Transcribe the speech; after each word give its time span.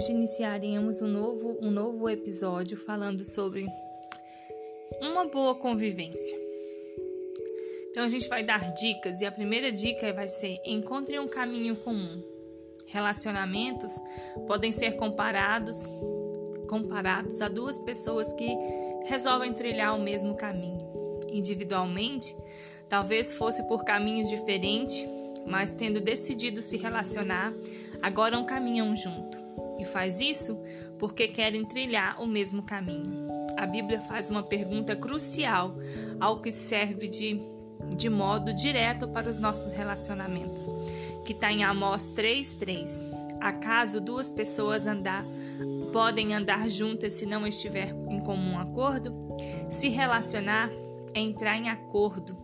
Hoje 0.00 0.12
iniciaremos 0.12 1.02
um 1.02 1.06
novo, 1.06 1.58
um 1.60 1.70
novo 1.70 2.08
episódio 2.08 2.74
falando 2.74 3.22
sobre 3.22 3.66
uma 4.98 5.26
boa 5.26 5.54
convivência. 5.54 6.38
Então 7.90 8.04
a 8.04 8.08
gente 8.08 8.26
vai 8.26 8.42
dar 8.42 8.72
dicas 8.72 9.20
e 9.20 9.26
a 9.26 9.30
primeira 9.30 9.70
dica 9.70 10.10
vai 10.14 10.26
ser 10.26 10.58
encontre 10.64 11.18
um 11.18 11.28
caminho 11.28 11.76
comum. 11.76 12.22
Relacionamentos 12.86 13.92
podem 14.46 14.72
ser 14.72 14.92
comparados 14.92 15.76
comparados 16.66 17.42
a 17.42 17.48
duas 17.48 17.78
pessoas 17.78 18.32
que 18.32 18.56
resolvem 19.04 19.52
trilhar 19.52 19.94
o 19.94 20.00
mesmo 20.00 20.34
caminho. 20.34 20.80
Individualmente, 21.28 22.34
talvez 22.88 23.34
fosse 23.34 23.62
por 23.64 23.84
caminhos 23.84 24.30
diferentes, 24.30 25.06
mas 25.46 25.74
tendo 25.74 26.00
decidido 26.00 26.62
se 26.62 26.78
relacionar, 26.78 27.52
agora 28.00 28.38
um 28.38 28.46
caminham 28.46 28.96
junto. 28.96 29.50
E 29.80 29.84
faz 29.84 30.20
isso 30.20 30.58
porque 30.98 31.26
querem 31.26 31.64
trilhar 31.64 32.20
o 32.22 32.26
mesmo 32.26 32.62
caminho. 32.62 33.28
A 33.56 33.66
Bíblia 33.66 34.00
faz 34.00 34.30
uma 34.30 34.42
pergunta 34.42 34.94
crucial, 34.94 35.74
ao 36.20 36.40
que 36.40 36.52
serve 36.52 37.08
de, 37.08 37.40
de 37.96 38.08
modo 38.08 38.52
direto 38.54 39.08
para 39.08 39.28
os 39.28 39.38
nossos 39.38 39.72
relacionamentos, 39.72 40.66
que 41.24 41.32
está 41.32 41.50
em 41.50 41.64
Amós 41.64 42.10
3,3. 42.14 43.02
Acaso 43.40 44.00
duas 44.00 44.30
pessoas 44.30 44.86
andar 44.86 45.24
podem 45.92 46.34
andar 46.34 46.68
juntas 46.70 47.14
se 47.14 47.26
não 47.26 47.46
estiver 47.46 47.94
em 48.08 48.20
comum 48.20 48.58
acordo? 48.58 49.12
Se 49.68 49.88
relacionar 49.88 50.70
é 51.14 51.20
entrar 51.20 51.56
em 51.56 51.68
acordo, 51.68 52.36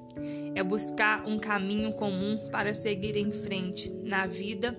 é 0.55 0.63
buscar 0.63 1.27
um 1.27 1.39
caminho 1.39 1.93
comum 1.93 2.49
para 2.51 2.75
seguir 2.75 3.17
em 3.17 3.31
frente 3.33 3.91
na 4.03 4.27
vida, 4.27 4.77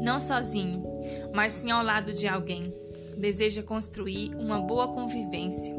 não 0.00 0.20
sozinho, 0.20 0.82
mas 1.34 1.52
sim 1.52 1.70
ao 1.70 1.82
lado 1.82 2.12
de 2.12 2.26
alguém. 2.26 2.72
Deseja 3.16 3.62
construir 3.62 4.34
uma 4.36 4.60
boa 4.60 4.88
convivência. 4.88 5.74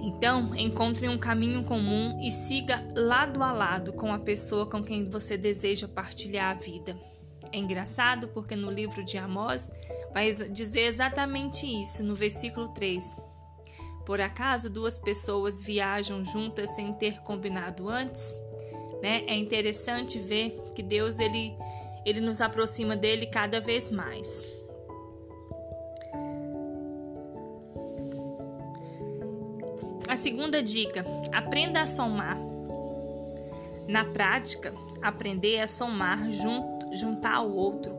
Então, 0.00 0.54
encontre 0.54 1.08
um 1.08 1.18
caminho 1.18 1.64
comum 1.64 2.18
e 2.22 2.30
siga 2.30 2.86
lado 2.96 3.42
a 3.42 3.52
lado 3.52 3.92
com 3.92 4.12
a 4.12 4.18
pessoa 4.18 4.66
com 4.66 4.82
quem 4.82 5.04
você 5.04 5.36
deseja 5.36 5.88
partilhar 5.88 6.56
a 6.56 6.58
vida. 6.58 6.98
É 7.52 7.58
engraçado 7.58 8.28
porque 8.28 8.54
no 8.54 8.70
livro 8.70 9.04
de 9.04 9.18
Amós 9.18 9.70
vai 10.12 10.30
dizer 10.32 10.82
exatamente 10.82 11.66
isso, 11.66 12.02
no 12.02 12.14
versículo 12.14 12.68
3. 12.68 13.14
Por 14.04 14.20
acaso 14.20 14.70
duas 14.70 14.98
pessoas 14.98 15.60
viajam 15.60 16.24
juntas 16.24 16.70
sem 16.70 16.92
ter 16.94 17.20
combinado 17.20 17.88
antes? 17.88 18.34
Né? 19.02 19.22
É 19.26 19.34
interessante 19.34 20.18
ver 20.18 20.58
que 20.74 20.82
Deus 20.82 21.18
ele, 21.18 21.54
ele 22.08 22.20
nos 22.20 22.40
aproxima 22.40 22.96
dele 22.96 23.26
cada 23.26 23.60
vez 23.60 23.90
mais. 23.90 24.44
A 30.08 30.16
segunda 30.16 30.62
dica: 30.62 31.04
aprenda 31.32 31.82
a 31.82 31.86
somar. 31.86 32.38
Na 33.86 34.04
prática, 34.04 34.74
aprender 35.02 35.56
é 35.56 35.66
somar 35.66 36.30
junto, 36.32 36.96
juntar 36.96 37.34
ao 37.36 37.50
outro, 37.50 37.94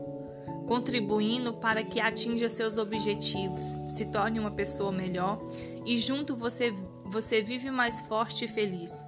contribuindo 0.66 1.54
para 1.54 1.82
que 1.82 2.00
atinja 2.00 2.48
seus 2.48 2.78
objetivos, 2.78 3.76
se 3.88 4.06
torne 4.06 4.38
uma 4.38 4.52
pessoa 4.52 4.92
melhor 4.92 5.40
e 5.84 5.98
junto 5.98 6.36
você, 6.36 6.72
você 7.06 7.42
vive 7.42 7.70
mais 7.70 8.00
forte 8.00 8.44
e 8.44 8.48
feliz. 8.48 9.00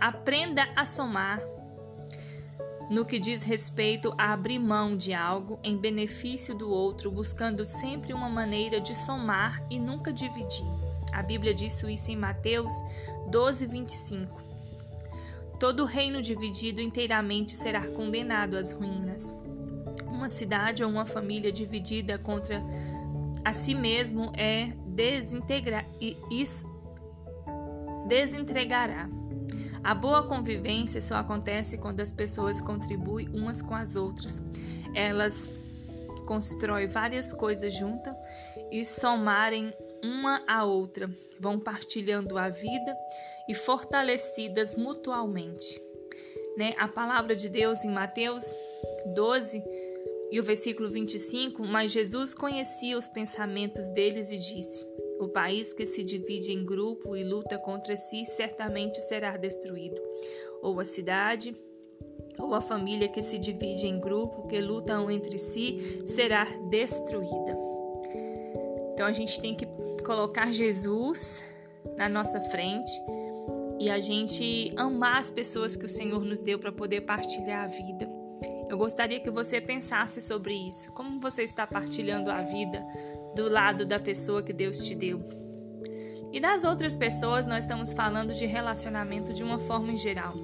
Aprenda 0.00 0.68
a 0.76 0.84
somar 0.84 1.40
no 2.90 3.04
que 3.04 3.20
diz 3.20 3.44
respeito 3.44 4.12
a 4.18 4.32
abrir 4.32 4.58
mão 4.58 4.96
de 4.96 5.14
algo 5.14 5.60
em 5.62 5.76
benefício 5.76 6.52
do 6.52 6.68
outro, 6.68 7.08
buscando 7.08 7.64
sempre 7.64 8.12
uma 8.12 8.28
maneira 8.28 8.80
de 8.80 8.96
somar 8.96 9.64
e 9.70 9.78
nunca 9.78 10.12
dividir. 10.12 10.66
A 11.12 11.22
Bíblia 11.22 11.54
diz 11.54 11.80
isso 11.84 12.10
em 12.10 12.16
Mateus 12.16 12.74
12, 13.30 13.66
25. 13.66 14.42
Todo 15.60 15.84
reino 15.84 16.20
dividido 16.20 16.80
inteiramente 16.80 17.54
será 17.54 17.86
condenado 17.86 18.56
às 18.56 18.72
ruínas. 18.72 19.32
Uma 20.06 20.28
cidade 20.28 20.82
ou 20.82 20.90
uma 20.90 21.06
família 21.06 21.52
dividida 21.52 22.18
contra 22.18 22.60
a 23.44 23.52
si 23.52 23.74
mesmo 23.74 24.32
é 24.36 24.72
desintegra 24.86 25.86
isso 26.30 26.68
desentregará. 28.08 29.08
A 29.82 29.94
boa 29.94 30.26
convivência 30.26 31.00
só 31.00 31.16
acontece 31.16 31.78
quando 31.78 32.00
as 32.00 32.12
pessoas 32.12 32.60
contribuem 32.60 33.28
umas 33.28 33.62
com 33.62 33.74
as 33.74 33.96
outras. 33.96 34.42
Elas 34.94 35.48
constroem 36.26 36.86
várias 36.86 37.32
coisas 37.32 37.74
juntas 37.74 38.14
e 38.70 38.84
somarem 38.84 39.72
uma 40.02 40.42
à 40.46 40.64
outra, 40.64 41.10
vão 41.38 41.58
partilhando 41.58 42.38
a 42.38 42.48
vida 42.48 42.96
e 43.48 43.54
fortalecidas 43.54 44.74
mutualmente. 44.74 45.80
Né? 46.56 46.74
A 46.78 46.86
palavra 46.86 47.34
de 47.34 47.48
Deus 47.48 47.84
em 47.84 47.90
Mateus 47.90 48.44
12 49.14 49.62
e 50.30 50.38
o 50.38 50.42
versículo 50.42 50.88
25, 50.88 51.66
mas 51.66 51.90
Jesus 51.90 52.34
conhecia 52.34 52.96
os 52.96 53.08
pensamentos 53.08 53.88
deles 53.90 54.30
e 54.30 54.38
disse: 54.38 54.86
O 55.20 55.28
país 55.28 55.74
que 55.74 55.84
se 55.86 56.02
divide 56.02 56.50
em 56.50 56.64
grupo 56.64 57.14
e 57.14 57.22
luta 57.22 57.58
contra 57.58 57.94
si 57.94 58.24
certamente 58.24 59.00
será 59.02 59.36
destruído, 59.36 60.00
ou 60.62 60.80
a 60.80 60.84
cidade 60.84 61.54
ou 62.38 62.54
a 62.54 62.60
família 62.60 63.06
que 63.06 63.20
se 63.20 63.38
divide 63.38 63.86
em 63.86 64.00
grupo, 64.00 64.46
que 64.46 64.58
lutam 64.60 65.10
entre 65.10 65.36
si, 65.36 66.02
será 66.06 66.46
destruída. 66.70 67.56
Então 68.94 69.06
a 69.06 69.12
gente 69.12 69.38
tem 69.40 69.54
que 69.54 69.66
colocar 70.04 70.50
Jesus 70.50 71.44
na 71.96 72.08
nossa 72.08 72.40
frente 72.40 72.90
e 73.78 73.90
a 73.90 73.98
gente 73.98 74.72
amar 74.76 75.18
as 75.18 75.30
pessoas 75.30 75.76
que 75.76 75.84
o 75.84 75.88
Senhor 75.88 76.24
nos 76.24 76.40
deu 76.40 76.58
para 76.58 76.72
poder 76.72 77.02
partilhar 77.02 77.64
a 77.64 77.66
vida. 77.66 78.08
Eu 78.68 78.78
gostaria 78.78 79.20
que 79.20 79.30
você 79.30 79.60
pensasse 79.60 80.20
sobre 80.20 80.54
isso. 80.54 80.92
Como 80.92 81.20
você 81.20 81.42
está 81.42 81.66
partilhando 81.66 82.30
a 82.30 82.40
vida 82.40 82.82
do 83.34 83.48
lado 83.48 83.84
da 83.86 83.98
pessoa 83.98 84.42
que 84.42 84.52
Deus 84.52 84.84
te 84.84 84.94
deu? 84.94 85.22
E 86.32 86.38
das 86.38 86.64
outras 86.64 86.96
pessoas, 86.96 87.46
nós 87.46 87.64
estamos 87.64 87.92
falando 87.92 88.32
de 88.32 88.46
relacionamento 88.46 89.32
de 89.32 89.42
uma 89.42 89.58
forma 89.58 89.92
em 89.92 89.96
geral. 89.96 90.34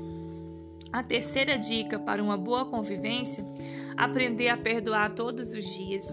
A 0.93 1.03
terceira 1.03 1.57
dica 1.57 1.99
para 1.99 2.23
uma 2.23 2.37
boa 2.37 2.65
convivência: 2.65 3.45
aprender 3.97 4.49
a 4.49 4.57
perdoar 4.57 5.15
todos 5.15 5.53
os 5.53 5.65
dias. 5.65 6.07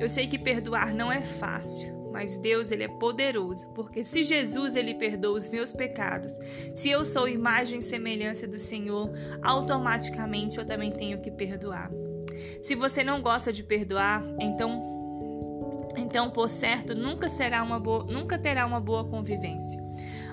Eu 0.00 0.08
sei 0.08 0.26
que 0.26 0.38
perdoar 0.38 0.94
não 0.94 1.12
é 1.12 1.20
fácil, 1.20 2.10
mas 2.12 2.38
Deus 2.38 2.70
ele 2.70 2.84
é 2.84 2.88
poderoso, 2.88 3.68
porque 3.74 4.02
se 4.02 4.22
Jesus 4.22 4.76
ele 4.76 4.94
perdoa 4.94 5.36
os 5.36 5.48
meus 5.48 5.72
pecados, 5.72 6.32
se 6.74 6.88
eu 6.88 7.04
sou 7.04 7.28
imagem 7.28 7.80
e 7.80 7.82
semelhança 7.82 8.46
do 8.46 8.58
Senhor, 8.58 9.10
automaticamente 9.42 10.58
eu 10.58 10.64
também 10.64 10.90
tenho 10.90 11.20
que 11.20 11.30
perdoar. 11.30 11.90
Se 12.62 12.74
você 12.74 13.04
não 13.04 13.20
gosta 13.20 13.52
de 13.52 13.62
perdoar, 13.62 14.24
então 14.40 14.97
então, 15.98 16.30
por 16.30 16.48
certo, 16.48 16.94
nunca 16.94 17.28
será 17.28 17.62
uma 17.62 17.78
boa, 17.78 18.04
nunca 18.04 18.38
terá 18.38 18.64
uma 18.64 18.80
boa 18.80 19.04
convivência. 19.04 19.82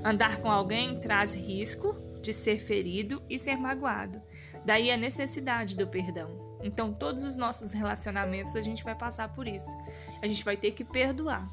Andar 0.03 0.37
com 0.37 0.49
alguém 0.49 0.99
traz 0.99 1.33
risco 1.33 1.95
de 2.21 2.31
ser 2.31 2.59
ferido 2.59 3.21
e 3.29 3.37
ser 3.37 3.57
magoado. 3.57 4.21
Daí 4.65 4.91
a 4.91 4.97
necessidade 4.97 5.75
do 5.75 5.87
perdão. 5.87 6.57
Então, 6.63 6.93
todos 6.93 7.23
os 7.23 7.37
nossos 7.37 7.71
relacionamentos 7.71 8.55
a 8.55 8.61
gente 8.61 8.83
vai 8.83 8.95
passar 8.95 9.33
por 9.33 9.47
isso. 9.47 9.69
A 10.21 10.27
gente 10.27 10.43
vai 10.43 10.57
ter 10.57 10.71
que 10.71 10.83
perdoar. 10.83 11.47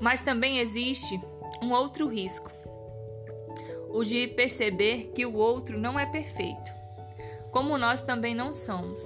Mas 0.00 0.22
também 0.22 0.58
existe 0.58 1.20
um 1.60 1.72
outro 1.72 2.08
risco, 2.08 2.50
o 3.88 4.04
de 4.04 4.28
perceber 4.28 5.12
que 5.14 5.26
o 5.26 5.34
outro 5.34 5.78
não 5.78 5.98
é 5.98 6.06
perfeito, 6.06 6.72
como 7.50 7.76
nós 7.76 8.02
também 8.02 8.34
não 8.34 8.54
somos. 8.54 9.00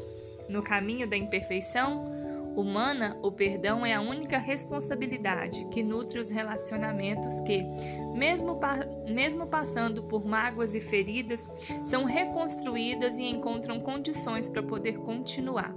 No 0.48 0.62
caminho 0.62 1.08
da 1.08 1.16
imperfeição 1.16 2.04
humana, 2.56 3.18
o 3.22 3.30
perdão 3.30 3.84
é 3.84 3.94
a 3.94 4.00
única 4.00 4.38
responsabilidade 4.38 5.66
que 5.66 5.82
nutre 5.82 6.18
os 6.18 6.28
relacionamentos 6.28 7.40
que, 7.40 7.64
mesmo, 8.14 8.58
mesmo 9.08 9.46
passando 9.46 10.02
por 10.02 10.24
mágoas 10.24 10.74
e 10.74 10.80
feridas, 10.80 11.48
são 11.84 12.04
reconstruídas 12.04 13.18
e 13.18 13.24
encontram 13.24 13.80
condições 13.80 14.48
para 14.48 14.62
poder 14.62 14.98
continuar. 14.98 15.74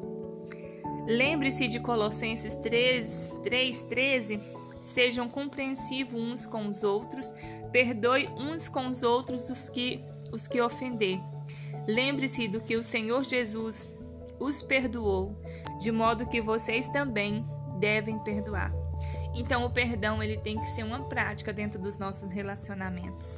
Lembre-se 1.07 1.67
de 1.67 1.79
Colossenses 1.79 2.55
3, 2.55 3.31
3 3.43 3.83
13 3.83 4.57
Sejam 4.81 5.27
compreensivos 5.27 6.19
uns 6.19 6.45
com 6.45 6.67
os 6.67 6.83
outros, 6.83 7.33
perdoe 7.71 8.29
uns 8.37 8.69
com 8.69 8.87
os 8.87 9.03
outros 9.03 9.49
os 9.49 9.67
que 9.69 9.99
os 10.31 10.47
que 10.47 10.61
ofender. 10.61 11.19
Lembre-se 11.87 12.47
do 12.47 12.61
que 12.61 12.75
o 12.75 12.83
Senhor 12.83 13.23
Jesus 13.23 13.89
os 14.39 14.61
perdoou, 14.61 15.41
de 15.79 15.91
modo 15.91 16.27
que 16.27 16.41
vocês 16.41 16.87
também 16.89 17.45
devem 17.79 18.19
perdoar. 18.19 18.73
Então 19.33 19.65
o 19.65 19.69
perdão 19.69 20.21
ele 20.21 20.37
tem 20.37 20.59
que 20.59 20.67
ser 20.71 20.83
uma 20.83 21.03
prática 21.03 21.53
dentro 21.53 21.79
dos 21.79 21.97
nossos 21.97 22.31
relacionamentos. 22.31 23.37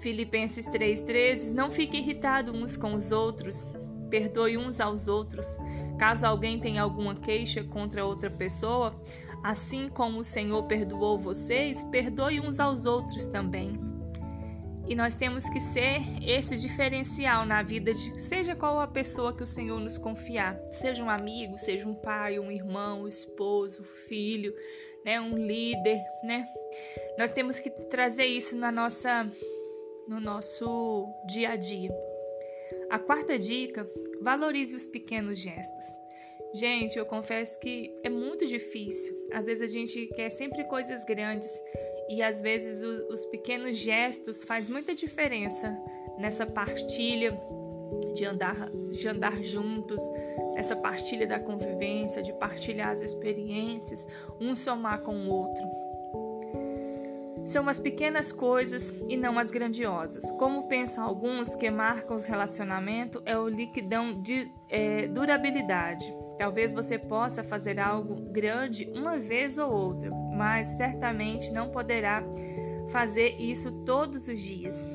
Filipenses 0.00 0.66
3:13 0.66 1.54
Não 1.54 1.70
fique 1.70 1.96
irritado 1.96 2.52
uns 2.52 2.76
com 2.76 2.94
os 2.94 3.12
outros, 3.12 3.64
perdoe 4.10 4.58
uns 4.58 4.80
aos 4.80 5.08
outros. 5.08 5.46
Caso 5.98 6.26
alguém 6.26 6.58
tenha 6.58 6.82
alguma 6.82 7.14
queixa 7.14 7.64
contra 7.64 8.04
outra 8.04 8.28
pessoa, 8.28 9.00
assim 9.42 9.88
como 9.88 10.20
o 10.20 10.24
Senhor 10.24 10.64
perdoou 10.64 11.18
vocês, 11.18 11.82
perdoe 11.84 12.40
uns 12.40 12.60
aos 12.60 12.84
outros 12.84 13.26
também. 13.26 13.91
E 14.86 14.94
nós 14.94 15.16
temos 15.16 15.48
que 15.48 15.60
ser 15.60 16.00
esse 16.22 16.56
diferencial 16.56 17.46
na 17.46 17.62
vida 17.62 17.94
de 17.94 18.20
seja 18.20 18.54
qual 18.54 18.80
a 18.80 18.86
pessoa 18.86 19.34
que 19.34 19.42
o 19.42 19.46
Senhor 19.46 19.80
nos 19.80 19.96
confiar, 19.96 20.58
seja 20.70 21.02
um 21.02 21.08
amigo, 21.08 21.58
seja 21.58 21.88
um 21.88 21.94
pai, 21.94 22.38
um 22.38 22.50
irmão, 22.50 23.02
um 23.02 23.08
esposo, 23.08 23.84
filho, 24.08 24.54
né, 25.04 25.20
um 25.20 25.36
líder, 25.36 26.00
né? 26.24 26.46
Nós 27.18 27.30
temos 27.30 27.58
que 27.58 27.70
trazer 27.70 28.26
isso 28.26 28.56
na 28.56 28.72
nossa 28.72 29.30
no 30.08 30.20
nosso 30.20 31.06
dia 31.26 31.50
a 31.50 31.56
dia. 31.56 31.90
A 32.90 32.98
quarta 32.98 33.38
dica, 33.38 33.88
valorize 34.20 34.74
os 34.74 34.86
pequenos 34.86 35.38
gestos. 35.38 35.84
Gente, 36.54 36.98
eu 36.98 37.06
confesso 37.06 37.58
que 37.58 37.90
é 38.02 38.10
muito 38.10 38.44
difícil. 38.46 39.14
Às 39.32 39.46
vezes 39.46 39.62
a 39.62 39.66
gente 39.66 40.06
quer 40.08 40.28
sempre 40.28 40.64
coisas 40.64 41.04
grandes 41.04 41.50
e 42.12 42.22
às 42.22 42.42
vezes 42.42 42.82
os, 42.82 43.20
os 43.20 43.24
pequenos 43.24 43.78
gestos 43.78 44.44
faz 44.44 44.68
muita 44.68 44.94
diferença 44.94 45.74
nessa 46.18 46.44
partilha 46.44 47.40
de 48.14 48.26
andar, 48.26 48.68
de 48.90 49.08
andar 49.08 49.42
juntos, 49.42 50.02
nessa 50.54 50.76
partilha 50.76 51.26
da 51.26 51.40
convivência, 51.40 52.22
de 52.22 52.32
partilhar 52.34 52.90
as 52.90 53.00
experiências, 53.00 54.06
um 54.38 54.54
somar 54.54 55.00
com 55.00 55.14
o 55.14 55.30
outro. 55.30 55.64
São 57.46 57.66
as 57.68 57.78
pequenas 57.78 58.30
coisas 58.30 58.92
e 59.08 59.16
não 59.16 59.38
as 59.38 59.50
grandiosas. 59.50 60.30
Como 60.32 60.68
pensam 60.68 61.02
alguns 61.02 61.56
que 61.56 61.70
marcam 61.70 62.14
os 62.14 62.26
relacionamentos 62.26 63.22
é 63.24 63.36
o 63.36 63.48
liquidão 63.48 64.20
de 64.20 64.52
é, 64.68 65.08
durabilidade. 65.08 66.14
Talvez 66.38 66.72
você 66.72 66.98
possa 66.98 67.42
fazer 67.42 67.80
algo 67.80 68.14
grande 68.30 68.90
uma 68.94 69.18
vez 69.18 69.58
ou 69.58 69.70
outra, 69.70 70.10
mas 70.42 70.66
certamente 70.66 71.52
não 71.52 71.68
poderá 71.68 72.20
fazer 72.90 73.36
isso 73.38 73.70
todos 73.84 74.26
os 74.26 74.40
dias. 74.40 74.88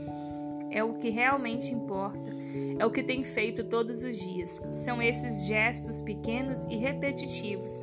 É 0.69 0.83
o 0.83 0.95
que 0.95 1.09
realmente 1.09 1.73
importa, 1.73 2.31
é 2.77 2.85
o 2.85 2.91
que 2.91 3.01
tem 3.01 3.23
feito 3.23 3.63
todos 3.63 4.03
os 4.03 4.17
dias. 4.19 4.59
São 4.73 5.01
esses 5.01 5.45
gestos 5.45 6.01
pequenos 6.01 6.65
e 6.69 6.75
repetitivos 6.75 7.81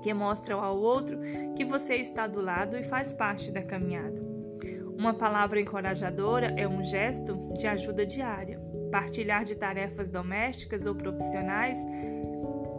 que 0.00 0.14
mostram 0.14 0.62
ao 0.62 0.78
outro 0.78 1.18
que 1.56 1.64
você 1.64 1.96
está 1.96 2.28
do 2.28 2.40
lado 2.40 2.76
e 2.76 2.84
faz 2.84 3.12
parte 3.12 3.50
da 3.50 3.62
caminhada. 3.62 4.24
Uma 4.96 5.12
palavra 5.12 5.60
encorajadora 5.60 6.54
é 6.56 6.68
um 6.68 6.84
gesto 6.84 7.48
de 7.58 7.66
ajuda 7.66 8.06
diária. 8.06 8.60
Partilhar 8.92 9.42
de 9.42 9.56
tarefas 9.56 10.08
domésticas 10.08 10.86
ou 10.86 10.94
profissionais 10.94 11.78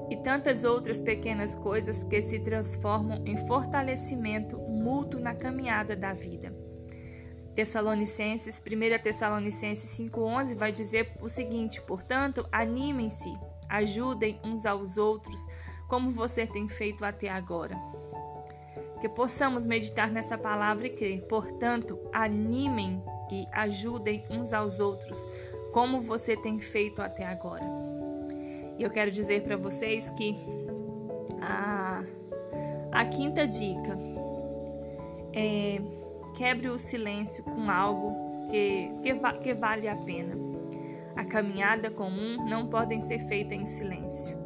e 0.09 0.15
tantas 0.15 0.63
outras 0.63 1.01
pequenas 1.01 1.55
coisas 1.55 2.03
que 2.03 2.21
se 2.21 2.39
transformam 2.39 3.21
em 3.25 3.37
fortalecimento 3.47 4.57
mútuo 4.57 5.19
na 5.19 5.35
caminhada 5.35 5.95
da 5.95 6.13
vida. 6.13 6.53
Tessalonicenses, 7.53 8.61
1 8.61 9.01
Tessalonicenses 9.01 9.89
5,11 9.97 10.55
vai 10.55 10.71
dizer 10.71 11.11
o 11.19 11.27
seguinte: 11.27 11.81
portanto, 11.81 12.47
animem-se, 12.51 13.35
ajudem 13.67 14.39
uns 14.43 14.65
aos 14.65 14.97
outros, 14.97 15.39
como 15.87 16.11
você 16.11 16.45
tem 16.45 16.69
feito 16.69 17.03
até 17.03 17.29
agora. 17.29 17.75
Que 19.01 19.09
possamos 19.09 19.65
meditar 19.65 20.11
nessa 20.11 20.37
palavra 20.37 20.87
e 20.87 20.91
crer. 20.91 21.21
Portanto, 21.27 21.99
animem 22.13 23.03
e 23.31 23.45
ajudem 23.51 24.23
uns 24.29 24.53
aos 24.53 24.79
outros, 24.79 25.25
como 25.73 25.99
você 25.99 26.37
tem 26.37 26.59
feito 26.59 27.01
até 27.01 27.25
agora. 27.25 27.76
E 28.77 28.83
eu 28.83 28.89
quero 28.89 29.09
dizer 29.11 29.43
para 29.43 29.57
vocês 29.57 30.09
que 30.11 30.37
a, 31.41 32.03
a 32.91 33.05
quinta 33.05 33.47
dica 33.47 33.97
é 35.33 35.81
quebre 36.37 36.69
o 36.69 36.77
silêncio 36.77 37.43
com 37.43 37.69
algo 37.69 38.47
que, 38.49 38.91
que, 39.01 39.39
que 39.41 39.53
vale 39.55 39.87
a 39.87 39.95
pena. 39.95 40.35
A 41.15 41.25
caminhada 41.25 41.89
comum 41.89 42.47
não 42.47 42.67
podem 42.67 43.01
ser 43.01 43.19
feita 43.27 43.55
em 43.55 43.65
silêncio. 43.65 44.37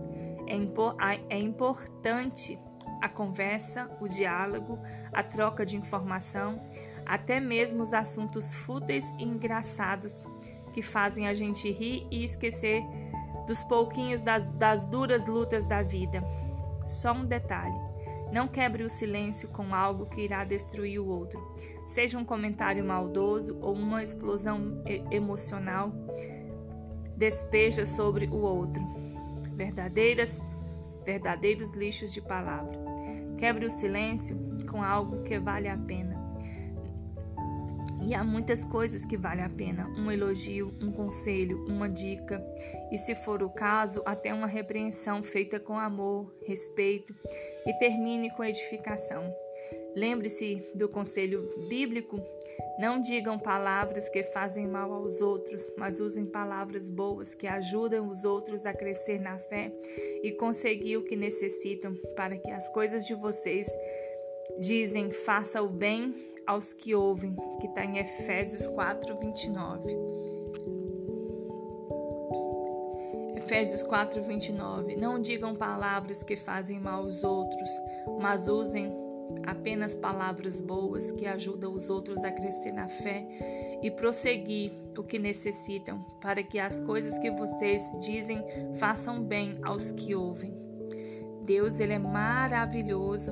É, 0.47 1.35
é 1.35 1.39
importante 1.39 2.57
a 3.01 3.09
conversa, 3.09 3.91
o 3.99 4.07
diálogo, 4.07 4.79
a 5.11 5.21
troca 5.21 5.65
de 5.65 5.75
informação, 5.75 6.61
até 7.05 7.41
mesmo 7.41 7.83
os 7.83 7.93
assuntos 7.93 8.53
fúteis 8.53 9.03
e 9.19 9.23
engraçados 9.23 10.23
que 10.73 10.81
fazem 10.81 11.27
a 11.27 11.33
gente 11.33 11.69
rir 11.69 12.07
e 12.09 12.23
esquecer 12.23 12.81
dos 13.51 13.65
pouquinhos 13.65 14.21
das, 14.21 14.47
das 14.47 14.85
duras 14.85 15.25
lutas 15.25 15.67
da 15.67 15.81
vida. 15.81 16.23
Só 16.87 17.11
um 17.11 17.25
detalhe: 17.25 17.75
não 18.31 18.47
quebre 18.47 18.83
o 18.83 18.89
silêncio 18.89 19.49
com 19.49 19.75
algo 19.75 20.05
que 20.05 20.21
irá 20.21 20.45
destruir 20.45 20.99
o 20.99 21.05
outro, 21.05 21.37
seja 21.85 22.17
um 22.17 22.23
comentário 22.23 22.81
maldoso 22.81 23.57
ou 23.61 23.73
uma 23.73 24.01
explosão 24.01 24.81
emocional, 25.11 25.91
despeja 27.17 27.85
sobre 27.85 28.27
o 28.27 28.37
outro. 28.37 28.81
Verdadeiras, 29.53 30.39
verdadeiros 31.03 31.73
lixos 31.73 32.13
de 32.13 32.21
palavra. 32.21 32.79
Quebre 33.37 33.65
o 33.65 33.71
silêncio 33.71 34.37
com 34.69 34.81
algo 34.81 35.23
que 35.23 35.37
vale 35.37 35.67
a 35.67 35.77
pena 35.77 36.20
e 38.01 38.13
há 38.13 38.23
muitas 38.23 38.65
coisas 38.65 39.05
que 39.05 39.17
vale 39.17 39.41
a 39.41 39.49
pena: 39.49 39.87
um 39.97 40.11
elogio, 40.11 40.71
um 40.81 40.91
conselho, 40.91 41.65
uma 41.67 41.87
dica, 41.87 42.43
e 42.91 42.97
se 42.97 43.15
for 43.15 43.43
o 43.43 43.49
caso, 43.49 44.01
até 44.05 44.33
uma 44.33 44.47
repreensão 44.47 45.23
feita 45.23 45.59
com 45.59 45.77
amor, 45.77 46.33
respeito 46.45 47.13
e 47.65 47.73
termine 47.73 48.31
com 48.31 48.43
edificação. 48.43 49.33
Lembre-se 49.95 50.71
do 50.73 50.89
conselho 50.89 51.47
bíblico: 51.67 52.17
não 52.79 52.99
digam 52.99 53.37
palavras 53.37 54.09
que 54.09 54.23
fazem 54.23 54.67
mal 54.67 54.91
aos 54.91 55.21
outros, 55.21 55.69
mas 55.77 55.99
usem 55.99 56.25
palavras 56.25 56.89
boas 56.89 57.35
que 57.35 57.45
ajudam 57.45 58.07
os 58.09 58.23
outros 58.23 58.65
a 58.65 58.73
crescer 58.73 59.19
na 59.19 59.37
fé 59.37 59.71
e 60.23 60.31
conseguir 60.31 60.97
o 60.97 61.03
que 61.03 61.15
necessitam 61.15 61.95
para 62.15 62.37
que 62.37 62.51
as 62.51 62.67
coisas 62.69 63.05
de 63.05 63.13
vocês 63.13 63.67
dizem 64.59 65.11
faça 65.11 65.61
o 65.61 65.69
bem 65.69 66.30
aos 66.51 66.73
que 66.73 66.93
ouvem, 66.93 67.33
que 67.61 67.67
está 67.67 67.85
em 67.85 67.97
Efésios 67.97 68.67
4, 68.67 69.17
29. 69.17 69.97
Efésios 73.37 73.81
4, 73.83 74.21
29. 74.21 74.97
Não 74.97 75.21
digam 75.21 75.55
palavras 75.55 76.23
que 76.23 76.35
fazem 76.35 76.77
mal 76.77 77.03
aos 77.03 77.23
outros, 77.23 77.69
mas 78.19 78.49
usem 78.49 78.91
apenas 79.47 79.95
palavras 79.95 80.59
boas 80.59 81.09
que 81.13 81.25
ajudam 81.25 81.71
os 81.71 81.89
outros 81.89 82.21
a 82.21 82.31
crescer 82.31 82.73
na 82.73 82.89
fé 82.89 83.79
e 83.81 83.89
prosseguir 83.89 84.73
o 84.97 85.03
que 85.03 85.17
necessitam, 85.17 86.03
para 86.19 86.43
que 86.43 86.59
as 86.59 86.81
coisas 86.81 87.17
que 87.17 87.31
vocês 87.31 87.81
dizem 88.01 88.43
façam 88.77 89.23
bem 89.23 89.57
aos 89.63 89.93
que 89.93 90.13
ouvem. 90.13 90.53
Deus, 91.45 91.79
ele 91.79 91.93
é 91.93 91.99
maravilhoso 91.99 93.31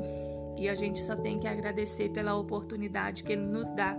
e 0.60 0.68
a 0.68 0.76
gente 0.76 1.02
só 1.02 1.16
tem 1.16 1.40
que 1.40 1.48
agradecer 1.48 2.10
pela 2.10 2.36
oportunidade 2.36 3.24
que 3.24 3.32
ele 3.32 3.46
nos 3.46 3.72
dá 3.74 3.98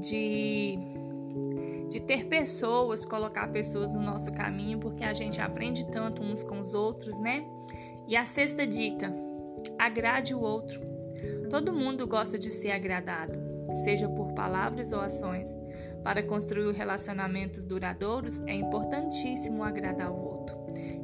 de 0.00 0.78
de 1.90 2.00
ter 2.00 2.24
pessoas, 2.26 3.04
colocar 3.04 3.46
pessoas 3.48 3.94
no 3.94 4.02
nosso 4.02 4.32
caminho, 4.32 4.78
porque 4.80 5.04
a 5.04 5.12
gente 5.12 5.40
aprende 5.40 5.86
tanto 5.92 6.22
uns 6.22 6.42
com 6.42 6.58
os 6.58 6.74
outros, 6.74 7.18
né? 7.18 7.44
E 8.08 8.16
a 8.16 8.24
sexta 8.24 8.66
dica: 8.66 9.14
agrade 9.78 10.34
o 10.34 10.40
outro. 10.40 10.80
Todo 11.50 11.72
mundo 11.72 12.06
gosta 12.06 12.38
de 12.38 12.50
ser 12.50 12.72
agradado, 12.72 13.38
seja 13.84 14.08
por 14.08 14.32
palavras 14.32 14.90
ou 14.92 15.00
ações. 15.00 15.48
Para 16.02 16.22
construir 16.22 16.72
relacionamentos 16.72 17.64
duradouros, 17.64 18.40
é 18.40 18.54
importantíssimo 18.54 19.62
agradar 19.62 20.10
o 20.10 20.20
outro. 20.20 20.56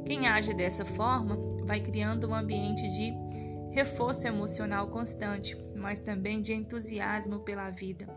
Quem 0.05 0.27
age 0.27 0.53
dessa 0.53 0.83
forma 0.83 1.37
vai 1.63 1.79
criando 1.79 2.27
um 2.27 2.35
ambiente 2.35 2.81
de 2.81 3.30
reforço 3.71 4.27
emocional 4.27 4.87
constante, 4.87 5.57
mas 5.75 5.99
também 5.99 6.41
de 6.41 6.53
entusiasmo 6.53 7.39
pela 7.39 7.69
vida. 7.69 8.07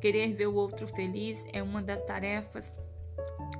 Querer 0.00 0.34
ver 0.34 0.46
o 0.46 0.54
outro 0.54 0.88
feliz 0.88 1.44
é 1.52 1.62
uma 1.62 1.82
das 1.82 2.02
tarefas 2.02 2.72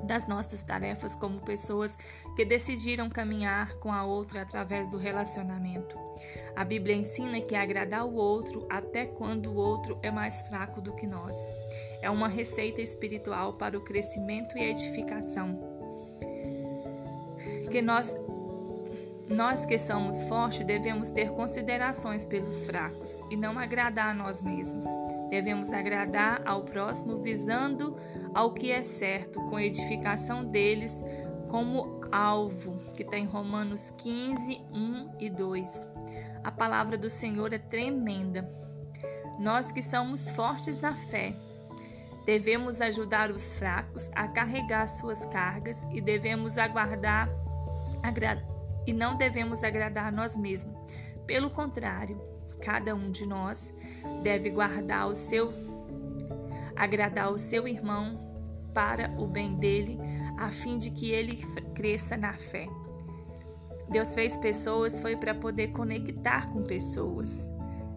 das 0.05 0.27
nossas 0.27 0.63
tarefas 0.63 1.15
como 1.15 1.41
pessoas 1.41 1.97
que 2.35 2.45
decidiram 2.45 3.09
caminhar 3.09 3.75
com 3.75 3.93
a 3.93 4.05
outra 4.05 4.43
através 4.43 4.89
do 4.91 4.97
relacionamento. 4.97 5.97
A 6.57 6.65
Bíblia 6.65 6.97
ensina 6.97 7.41
que 7.41 7.55
agradar 7.55 8.05
o 8.05 8.15
outro 8.15 8.67
até 8.69 9.07
quando 9.07 9.51
o 9.51 9.57
outro 9.57 9.99
é 10.03 10.11
mais 10.11 10.41
fraco 10.43 10.81
do 10.81 10.93
que 10.93 11.07
nós. 11.07 11.37
É 12.03 12.11
uma 12.11 12.29
receita 12.29 12.83
espiritual 12.83 13.55
para 13.55 13.79
o 13.79 13.81
crescimento 13.81 14.59
e 14.59 14.65
edificação. 14.65 15.59
Que 17.71 17.81
nós 17.81 18.15
nós 19.29 19.65
que 19.65 19.79
somos 19.79 20.23
fortes 20.25 20.65
devemos 20.65 21.11
ter 21.11 21.31
considerações 21.31 22.27
pelos 22.27 22.65
fracos 22.65 23.21
e 23.31 23.37
não 23.37 23.59
agradar 23.59 24.11
a 24.11 24.15
nós 24.15 24.43
mesmos. 24.43 24.85
Devemos 25.31 25.73
agradar 25.73 26.43
ao 26.45 26.65
próximo 26.65 27.23
visando 27.23 27.97
ao 28.35 28.53
que 28.53 28.71
é 28.71 28.83
certo, 28.83 29.41
com 29.49 29.59
edificação 29.59 30.45
deles, 30.45 31.03
como 31.49 32.03
alvo, 32.11 32.79
que 32.95 33.03
está 33.03 33.17
em 33.17 33.27
Romanos 33.27 33.91
15, 33.99 34.61
1 34.73 35.13
e 35.19 35.31
2. 35.31 35.87
A 36.45 36.51
palavra 36.51 36.99
do 36.99 37.09
Senhor 37.09 37.53
é 37.53 37.59
tremenda. 37.59 38.49
Nós 39.39 39.73
que 39.73 39.81
somos 39.81 40.29
fortes 40.31 40.79
na 40.81 40.95
fé, 40.95 41.35
devemos 42.27 42.81
ajudar 42.81 43.31
os 43.31 43.53
fracos 43.55 44.11
a 44.15 44.29
carregar 44.29 44.87
suas 44.89 45.25
cargas 45.27 45.83
e 45.91 46.01
devemos 46.01 46.59
aguardar 46.59 47.29
e 48.87 48.93
não 48.93 49.17
devemos 49.17 49.63
agradar 49.63 50.13
nós 50.13 50.37
mesmos. 50.37 50.77
Pelo 51.27 51.51
contrário, 51.51 52.21
cada 52.61 52.95
um 52.95 53.11
de 53.11 53.27
nós 53.27 53.73
deve 54.23 54.51
guardar 54.51 55.09
o 55.09 55.15
seu 55.15 55.53
agradar 56.75 57.31
o 57.31 57.39
seu 57.39 57.69
irmão 57.69 58.19
para 58.75 59.11
o 59.19 59.27
bem 59.27 59.55
dele, 59.55 59.99
a 60.39 60.51
fim 60.51 60.79
de 60.79 60.91
que 60.91 61.11
ele 61.11 61.37
cresça 61.75 62.17
na 62.17 62.33
fé. 62.33 62.67
Deus 63.89 64.15
fez 64.15 64.37
pessoas 64.39 64.99
foi 64.99 65.15
para 65.17 65.35
poder 65.35 65.69
conectar 65.73 66.51
com 66.51 66.63
pessoas. 66.63 67.49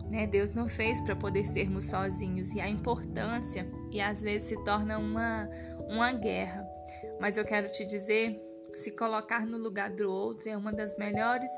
Né? 0.10 0.28
Deus 0.28 0.52
não 0.52 0.68
fez 0.68 1.02
para 1.02 1.16
poder 1.16 1.46
sermos 1.46 1.86
sozinhos 1.86 2.54
e 2.54 2.62
a 2.62 2.70
importância 2.70 3.66
e 3.92 4.00
às 4.02 4.22
vezes 4.22 4.50
se 4.50 4.64
torna 4.64 4.98
uma 4.98 5.50
uma 5.88 6.12
guerra. 6.12 6.68
Mas 7.20 7.38
eu 7.38 7.46
quero 7.46 7.72
te 7.72 7.86
dizer, 7.86 8.42
se 8.76 8.92
colocar 8.92 9.46
no 9.46 9.58
lugar 9.58 9.90
do 9.90 10.12
outro 10.12 10.50
é 10.50 10.56
uma 10.56 10.72
das 10.72 10.98
melhores 10.98 11.50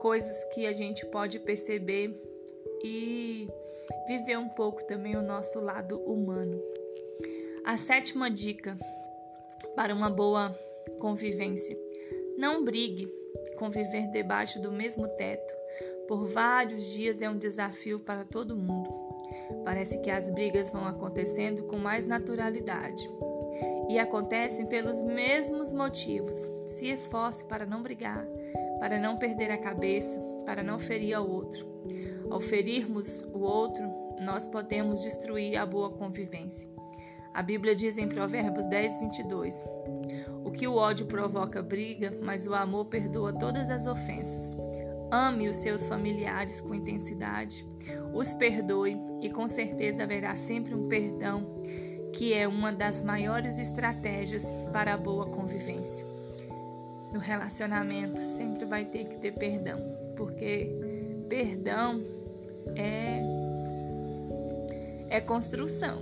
coisas 0.00 0.44
que 0.54 0.66
a 0.66 0.72
gente 0.72 1.06
pode 1.06 1.38
perceber 1.38 2.14
e 2.84 3.48
viver 4.06 4.36
um 4.36 4.48
pouco 4.48 4.84
também 4.84 5.16
o 5.16 5.22
nosso 5.22 5.60
lado 5.60 5.98
humano. 6.00 6.60
A 7.64 7.76
sétima 7.76 8.30
dica 8.30 8.78
para 9.74 9.94
uma 9.94 10.10
boa 10.10 10.56
convivência: 10.98 11.76
não 12.36 12.64
brigue. 12.64 13.16
Conviver 13.56 14.08
debaixo 14.10 14.60
do 14.60 14.70
mesmo 14.70 15.08
teto 15.08 15.52
por 16.06 16.26
vários 16.26 16.86
dias 16.92 17.20
é 17.20 17.28
um 17.28 17.36
desafio 17.36 18.00
para 18.00 18.24
todo 18.24 18.56
mundo. 18.56 18.88
Parece 19.64 19.98
que 19.98 20.10
as 20.10 20.30
brigas 20.30 20.70
vão 20.70 20.86
acontecendo 20.86 21.64
com 21.64 21.76
mais 21.76 22.06
naturalidade 22.06 23.06
e 23.88 23.98
acontecem 23.98 24.66
pelos 24.66 25.00
mesmos 25.02 25.72
motivos. 25.72 26.36
Se 26.66 26.88
esforce 26.88 27.44
para 27.44 27.64
não 27.64 27.82
brigar, 27.82 28.26
para 28.78 28.98
não 28.98 29.16
perder 29.16 29.50
a 29.50 29.58
cabeça, 29.58 30.18
para 30.44 30.62
não 30.62 30.78
ferir 30.78 31.14
ao 31.14 31.28
outro. 31.28 31.66
Ao 32.30 32.40
ferirmos 32.40 33.22
o 33.32 33.40
outro, 33.40 33.84
nós 34.20 34.46
podemos 34.46 35.02
destruir 35.02 35.56
a 35.56 35.64
boa 35.64 35.90
convivência. 35.90 36.68
A 37.32 37.42
Bíblia 37.42 37.74
diz 37.74 37.96
em 37.96 38.08
Provérbios 38.08 38.66
10, 38.66 38.98
22: 38.98 39.64
O 40.44 40.50
que 40.50 40.66
o 40.66 40.74
ódio 40.74 41.06
provoca 41.06 41.62
briga, 41.62 42.12
mas 42.22 42.46
o 42.46 42.54
amor 42.54 42.86
perdoa 42.86 43.32
todas 43.32 43.70
as 43.70 43.86
ofensas. 43.86 44.56
Ame 45.10 45.48
os 45.48 45.56
seus 45.58 45.86
familiares 45.86 46.60
com 46.60 46.74
intensidade, 46.74 47.66
os 48.12 48.34
perdoe 48.34 48.98
e 49.22 49.30
com 49.30 49.48
certeza 49.48 50.02
haverá 50.02 50.36
sempre 50.36 50.74
um 50.74 50.88
perdão, 50.88 51.62
que 52.12 52.32
é 52.32 52.46
uma 52.46 52.72
das 52.72 53.00
maiores 53.00 53.58
estratégias 53.58 54.50
para 54.72 54.94
a 54.94 54.96
boa 54.96 55.26
convivência. 55.26 56.06
No 57.12 57.18
relacionamento 57.18 58.20
sempre 58.36 58.64
vai 58.64 58.84
ter 58.84 59.06
que 59.06 59.16
ter 59.16 59.32
perdão, 59.32 59.78
porque 60.16 60.70
perdão 61.28 62.02
é 62.76 63.22
é 65.10 65.20
construção, 65.20 66.00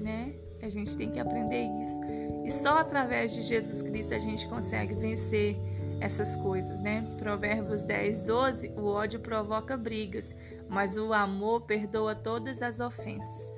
né? 0.00 0.34
A 0.60 0.68
gente 0.68 0.96
tem 0.96 1.10
que 1.10 1.20
aprender 1.20 1.62
isso. 1.62 2.00
E 2.44 2.50
só 2.50 2.78
através 2.78 3.32
de 3.32 3.42
Jesus 3.42 3.82
Cristo 3.82 4.14
a 4.14 4.18
gente 4.18 4.48
consegue 4.48 4.94
vencer 4.94 5.56
essas 6.00 6.34
coisas, 6.36 6.80
né? 6.80 7.06
Provérbios 7.18 7.82
10, 7.82 8.22
12: 8.22 8.72
o 8.76 8.86
ódio 8.86 9.20
provoca 9.20 9.76
brigas, 9.76 10.34
mas 10.68 10.96
o 10.96 11.12
amor 11.12 11.62
perdoa 11.62 12.14
todas 12.14 12.62
as 12.62 12.80
ofensas. 12.80 13.53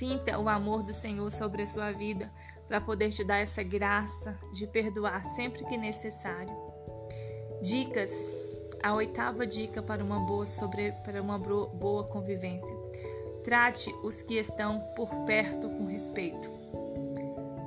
Sinta 0.00 0.38
o 0.38 0.48
amor 0.48 0.82
do 0.82 0.94
Senhor 0.94 1.30
sobre 1.30 1.64
a 1.64 1.66
sua 1.66 1.92
vida 1.92 2.32
para 2.66 2.80
poder 2.80 3.10
te 3.10 3.22
dar 3.22 3.36
essa 3.36 3.62
graça 3.62 4.34
de 4.50 4.66
perdoar 4.66 5.22
sempre 5.26 5.62
que 5.66 5.76
necessário. 5.76 6.56
Dicas 7.60 8.10
a 8.82 8.94
oitava 8.94 9.46
dica 9.46 9.82
para 9.82 10.02
uma 10.02 10.18
boa, 10.20 10.46
sobre, 10.46 10.92
para 11.04 11.20
uma 11.20 11.38
boa 11.38 12.04
convivência. 12.04 12.74
Trate 13.44 13.94
os 14.02 14.22
que 14.22 14.38
estão 14.38 14.80
por 14.96 15.10
perto 15.26 15.68
com 15.68 15.84
respeito. 15.84 16.48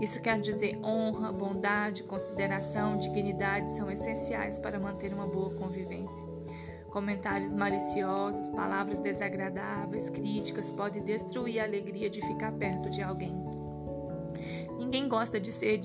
Isso 0.02 0.20
quer 0.20 0.42
dizer 0.42 0.80
honra, 0.84 1.32
bondade, 1.32 2.02
consideração, 2.02 2.98
dignidade 2.98 3.76
são 3.76 3.92
essenciais 3.92 4.58
para 4.58 4.80
manter 4.80 5.14
uma 5.14 5.28
boa 5.28 5.54
convivência. 5.54 6.33
Comentários 6.94 7.56
maliciosos, 7.56 8.50
palavras 8.50 9.00
desagradáveis, 9.00 10.12
críticas 10.12 10.70
podem 10.70 11.02
destruir 11.02 11.60
a 11.60 11.64
alegria 11.64 12.08
de 12.08 12.22
ficar 12.22 12.52
perto 12.52 12.88
de 12.92 13.02
alguém. 13.02 13.36
Ninguém 14.78 15.10
gosta 15.10 15.40
de 15.40 15.52
ser 15.52 15.82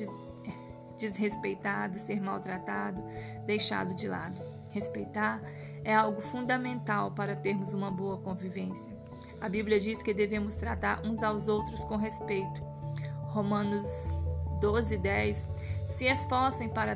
desrespeitado, 0.98 1.98
ser 1.98 2.20
maltratado, 2.20 3.02
deixado 3.46 3.94
de 3.94 4.06
lado. 4.06 4.38
Respeitar 4.70 5.40
é 5.82 5.94
algo 5.94 6.20
fundamental 6.20 7.10
para 7.12 7.34
termos 7.34 7.72
uma 7.72 7.90
boa 7.90 8.18
convivência. 8.18 8.94
A 9.40 9.48
Bíblia 9.48 9.80
diz 9.80 10.02
que 10.02 10.12
devemos 10.12 10.56
tratar 10.56 11.00
uns 11.06 11.22
aos 11.22 11.48
outros 11.48 11.84
com 11.84 11.96
respeito. 11.96 12.62
Romanos 13.28 13.86
12, 14.60 14.98
10. 14.98 15.46
Se 15.88 16.04
esforcem 16.04 16.68
para, 16.68 16.94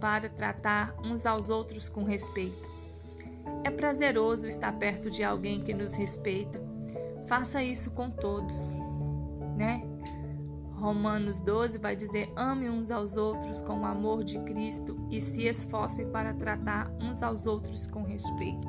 para 0.00 0.28
tratar 0.28 0.94
uns 1.04 1.26
aos 1.26 1.50
outros 1.50 1.88
com 1.88 2.04
respeito. 2.04 2.69
É 3.64 3.70
prazeroso 3.70 4.46
estar 4.46 4.72
perto 4.78 5.10
de 5.10 5.22
alguém 5.22 5.60
que 5.60 5.74
nos 5.74 5.94
respeita. 5.94 6.60
Faça 7.26 7.62
isso 7.62 7.90
com 7.90 8.10
todos, 8.10 8.72
né? 9.56 9.82
Romanos 10.80 11.42
12 11.42 11.78
vai 11.78 11.94
dizer: 11.94 12.32
ame 12.34 12.68
uns 12.68 12.90
aos 12.90 13.16
outros 13.16 13.60
com 13.60 13.80
o 13.80 13.84
amor 13.84 14.24
de 14.24 14.38
Cristo 14.40 14.96
e 15.10 15.20
se 15.20 15.46
esforcem 15.46 16.08
para 16.10 16.32
tratar 16.32 16.90
uns 17.00 17.22
aos 17.22 17.46
outros 17.46 17.86
com 17.86 18.02
respeito. 18.02 18.66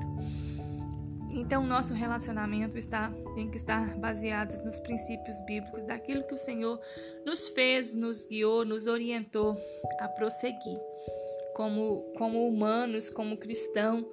Então, 1.34 1.66
nosso 1.66 1.94
relacionamento 1.94 2.78
está, 2.78 3.10
tem 3.34 3.50
que 3.50 3.56
estar 3.56 3.98
baseado 3.98 4.62
nos 4.66 4.82
princípios 4.82 5.40
bíblicos, 5.46 5.86
daquilo 5.86 6.24
que 6.24 6.34
o 6.34 6.38
Senhor 6.38 6.78
nos 7.26 7.48
fez, 7.48 7.96
nos 7.96 8.26
guiou, 8.26 8.66
nos 8.66 8.86
orientou 8.86 9.58
a 10.00 10.10
prosseguir, 10.10 10.78
como, 11.56 12.04
como 12.18 12.46
humanos, 12.46 13.10
como 13.10 13.38
cristão, 13.38 14.06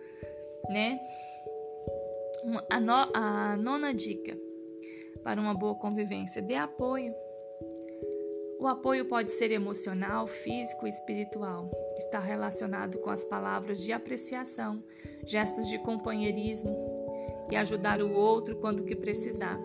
né? 0.68 0.98
A, 2.70 2.80
no, 2.80 2.92
a 3.14 3.56
nona 3.56 3.92
dica 3.92 4.36
para 5.22 5.40
uma 5.40 5.54
boa 5.54 5.74
convivência: 5.74 6.40
dê 6.42 6.54
apoio. 6.54 7.14
O 8.60 8.66
apoio 8.66 9.04
pode 9.04 9.30
ser 9.32 9.52
emocional, 9.52 10.26
físico 10.26 10.86
e 10.86 10.90
espiritual. 10.90 11.70
Está 11.96 12.18
relacionado 12.18 12.98
com 12.98 13.10
as 13.10 13.24
palavras 13.24 13.80
de 13.80 13.92
apreciação, 13.92 14.82
gestos 15.24 15.68
de 15.68 15.78
companheirismo 15.78 16.76
e 17.50 17.56
ajudar 17.56 18.02
o 18.02 18.12
outro 18.12 18.56
quando 18.56 18.84
que 18.84 18.96
precisar. 18.96 19.56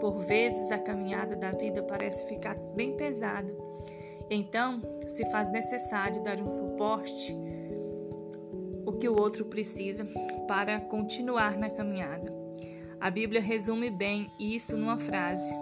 Por 0.00 0.18
vezes 0.18 0.70
a 0.70 0.78
caminhada 0.78 1.34
da 1.34 1.50
vida 1.52 1.82
parece 1.82 2.26
ficar 2.26 2.54
bem 2.74 2.94
pesada. 2.96 3.54
Então, 4.30 4.80
se 5.08 5.24
faz 5.30 5.50
necessário 5.50 6.22
dar 6.22 6.38
um 6.40 6.48
suporte 6.48 7.36
que 9.02 9.08
o 9.08 9.18
outro 9.18 9.44
precisa 9.46 10.06
para 10.46 10.78
continuar 10.78 11.58
na 11.58 11.68
caminhada. 11.68 12.32
A 13.00 13.10
Bíblia 13.10 13.40
resume 13.40 13.90
bem 13.90 14.30
isso 14.38 14.76
numa 14.76 14.96
frase: 14.96 15.52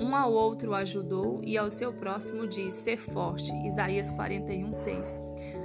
um 0.00 0.16
ao 0.16 0.32
outro 0.32 0.72
ajudou 0.72 1.42
e 1.44 1.58
ao 1.58 1.70
seu 1.70 1.92
próximo 1.92 2.46
diz: 2.46 2.72
ser 2.72 2.96
forte. 2.96 3.52
Isaías 3.66 4.10
41, 4.12 4.72
6. 4.72 5.20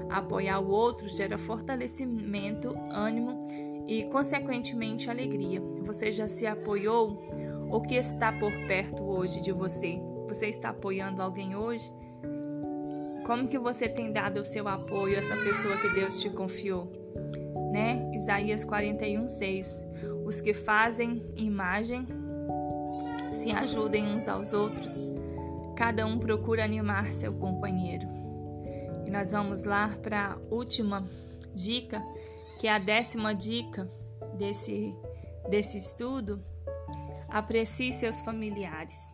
Apoiar 0.09 0.59
o 0.59 0.69
outro 0.71 1.07
gera 1.07 1.37
fortalecimento, 1.37 2.67
ânimo 2.91 3.47
e, 3.87 4.03
consequentemente, 4.09 5.09
alegria. 5.09 5.61
Você 5.85 6.11
já 6.11 6.27
se 6.27 6.45
apoiou? 6.45 7.17
O 7.71 7.79
que 7.79 7.95
está 7.95 8.29
por 8.33 8.51
perto 8.67 9.03
hoje 9.03 9.39
de 9.39 9.53
você? 9.53 10.01
Você 10.27 10.47
está 10.47 10.71
apoiando 10.71 11.21
alguém 11.21 11.55
hoje? 11.55 11.89
Como 13.25 13.47
que 13.47 13.57
você 13.57 13.87
tem 13.87 14.11
dado 14.11 14.41
o 14.41 14.45
seu 14.45 14.67
apoio 14.67 15.15
a 15.15 15.19
essa 15.19 15.35
pessoa 15.37 15.77
que 15.77 15.89
Deus 15.89 16.19
te 16.19 16.29
confiou? 16.29 16.91
Né? 17.71 18.11
Isaías 18.13 18.65
41, 18.65 19.27
6. 19.27 19.79
Os 20.25 20.41
que 20.41 20.53
fazem 20.53 21.23
imagem 21.35 22.05
se 23.31 23.51
ajudem 23.51 24.05
uns 24.07 24.27
aos 24.27 24.51
outros. 24.51 24.91
Cada 25.75 26.05
um 26.05 26.19
procura 26.19 26.65
animar 26.65 27.13
seu 27.13 27.33
companheiro. 27.33 28.07
E 29.05 29.09
nós 29.09 29.31
vamos 29.31 29.63
lá 29.63 29.89
para 30.01 30.33
a 30.33 30.37
última 30.53 31.07
dica, 31.53 32.01
que 32.59 32.67
é 32.67 32.73
a 32.73 32.79
décima 32.79 33.33
dica 33.33 33.89
desse, 34.37 34.93
desse 35.49 35.77
estudo. 35.77 36.43
Aprecie 37.29 37.91
seus 37.93 38.19
familiares. 38.19 39.13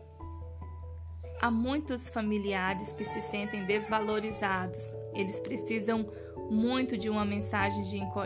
Há 1.41 1.49
muitos 1.49 2.09
familiares 2.09 2.91
que 2.91 3.05
se 3.05 3.21
sentem 3.21 3.63
desvalorizados. 3.63 4.91
Eles 5.13 5.39
precisam 5.39 6.05
muito 6.49 6.97
de 6.97 7.09
uma 7.09 7.23
mensagem 7.23 7.81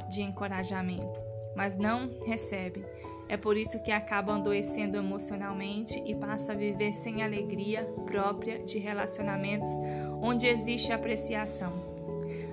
de 0.09 0.21
encorajamento, 0.23 1.19
mas 1.55 1.77
não 1.77 2.09
recebem. 2.25 2.83
É 3.29 3.37
por 3.37 3.55
isso 3.55 3.81
que 3.83 3.91
acabam 3.91 4.39
adoecendo 4.39 4.97
emocionalmente 4.97 6.01
e 6.05 6.15
passam 6.15 6.55
a 6.55 6.57
viver 6.57 6.91
sem 6.91 7.21
alegria 7.21 7.83
própria 8.05 8.63
de 8.63 8.79
relacionamentos 8.79 9.69
onde 10.19 10.47
existe 10.47 10.91
apreciação. 10.91 11.93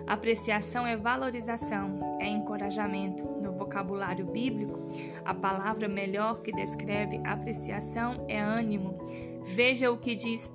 Apreciação 0.06 0.86
é 0.86 0.94
valorização, 0.94 2.18
é 2.20 2.28
encorajamento. 2.28 3.24
No 3.24 3.52
vocabulário 3.52 4.26
bíblico, 4.26 4.78
a 5.24 5.32
palavra 5.32 5.88
melhor 5.88 6.42
que 6.42 6.52
descreve 6.52 7.18
apreciação 7.24 8.26
é 8.28 8.38
ânimo. 8.38 8.94
Veja 9.44 9.90
o 9.90 9.99
que 9.99 10.14
diz 10.14 10.50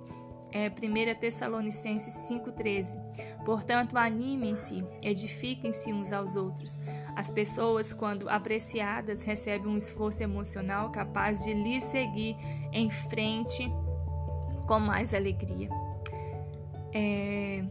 é, 0.56 0.70
1 0.70 1.20
Tessalonicenses 1.20 2.14
5,13. 2.30 3.44
Portanto, 3.44 3.98
animem-se, 3.98 4.86
edifiquem-se 5.04 5.92
uns 5.92 6.14
aos 6.14 6.38
outros. 6.38 6.80
As 7.16 7.30
pessoas, 7.30 7.94
quando 7.94 8.30
apreciadas, 8.30 9.22
recebem 9.22 9.68
um 9.68 9.76
esforço 9.76 10.24
emocional 10.24 10.92
capaz 10.92 11.44
de 11.44 11.54
lhes 11.54 11.84
seguir 11.84 12.38
em 12.72 12.90
frente 12.90 13.70
com 14.66 14.80
mais 14.80 15.14
alegria. 15.14 15.70
É, 16.94 17.64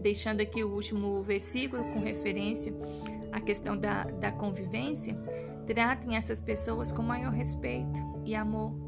deixando 0.00 0.40
aqui 0.40 0.64
o 0.64 0.72
último 0.72 1.22
versículo 1.22 1.84
com 1.92 2.00
referência 2.00 2.72
à 3.30 3.40
questão 3.40 3.76
da, 3.76 4.04
da 4.04 4.32
convivência, 4.32 5.14
tratem 5.66 6.16
essas 6.16 6.40
pessoas 6.40 6.90
com 6.90 7.02
maior 7.02 7.30
respeito 7.32 8.00
e 8.24 8.34
amor. 8.34 8.87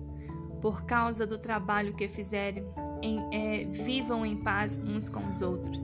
Por 0.60 0.84
causa 0.84 1.26
do 1.26 1.38
trabalho 1.38 1.94
que 1.94 2.06
fizerem, 2.08 2.64
em, 3.02 3.18
é, 3.34 3.64
vivam 3.64 4.24
em 4.26 4.42
paz 4.42 4.76
uns 4.76 5.08
com 5.08 5.26
os 5.28 5.42
outros. 5.42 5.82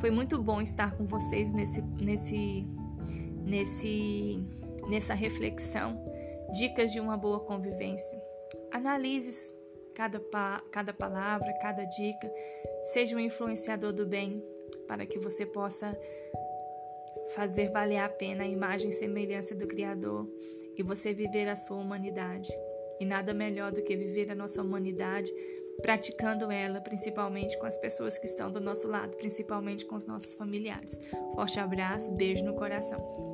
Foi 0.00 0.10
muito 0.10 0.40
bom 0.42 0.60
estar 0.60 0.96
com 0.96 1.06
vocês 1.06 1.52
nesse, 1.52 1.80
nesse, 1.82 2.66
nesse, 3.42 4.44
nessa 4.88 5.14
reflexão. 5.14 5.98
Dicas 6.58 6.92
de 6.92 7.00
uma 7.00 7.16
boa 7.16 7.40
convivência. 7.40 8.22
Analise 8.70 9.54
cada, 9.94 10.20
cada 10.70 10.92
palavra, 10.92 11.52
cada 11.60 11.84
dica. 11.84 12.30
Seja 12.92 13.16
um 13.16 13.20
influenciador 13.20 13.92
do 13.92 14.06
bem 14.06 14.44
para 14.86 15.06
que 15.06 15.18
você 15.18 15.46
possa 15.46 15.98
fazer 17.34 17.70
valer 17.70 17.98
a 17.98 18.08
pena 18.08 18.44
a 18.44 18.48
imagem 18.48 18.90
e 18.90 18.92
semelhança 18.92 19.54
do 19.54 19.66
Criador 19.66 20.28
e 20.76 20.82
você 20.82 21.14
viver 21.14 21.48
a 21.48 21.56
sua 21.56 21.78
humanidade. 21.78 22.50
E 23.00 23.04
nada 23.04 23.34
melhor 23.34 23.72
do 23.72 23.82
que 23.82 23.96
viver 23.96 24.30
a 24.30 24.34
nossa 24.34 24.62
humanidade 24.62 25.32
praticando 25.82 26.50
ela, 26.50 26.80
principalmente 26.80 27.58
com 27.58 27.66
as 27.66 27.76
pessoas 27.76 28.16
que 28.16 28.26
estão 28.26 28.50
do 28.50 28.60
nosso 28.60 28.86
lado, 28.86 29.16
principalmente 29.16 29.84
com 29.84 29.96
os 29.96 30.06
nossos 30.06 30.34
familiares. 30.34 30.98
Forte 31.34 31.58
abraço, 31.58 32.12
beijo 32.12 32.44
no 32.44 32.54
coração. 32.54 33.33